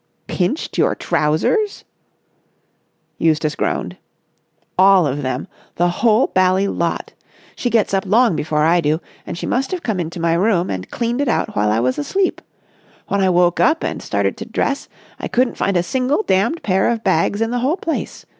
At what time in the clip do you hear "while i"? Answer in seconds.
11.55-11.79